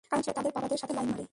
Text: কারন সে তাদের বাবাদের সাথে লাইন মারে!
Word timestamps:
কারন 0.09 0.23
সে 0.27 0.31
তাদের 0.37 0.55
বাবাদের 0.57 0.79
সাথে 0.81 0.93
লাইন 0.97 1.07
মারে! 1.11 1.23